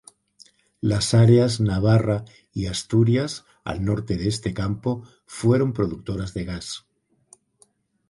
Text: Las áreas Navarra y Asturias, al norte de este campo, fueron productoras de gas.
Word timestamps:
Las 0.79 1.13
áreas 1.13 1.59
Navarra 1.59 2.25
y 2.53 2.65
Asturias, 2.65 3.45
al 3.63 3.85
norte 3.85 4.17
de 4.17 4.29
este 4.29 4.51
campo, 4.51 5.03
fueron 5.27 5.73
productoras 5.73 6.33
de 6.33 6.43
gas. 6.45 6.87